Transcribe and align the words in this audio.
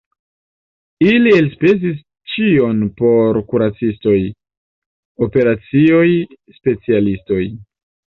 Mi 1.07 1.33
elspezis 1.39 1.99
ĉion 2.35 2.79
por 3.01 3.39
kuracistoj, 3.51 4.15
operacioj, 5.27 6.07
specialistoj. 6.57 7.39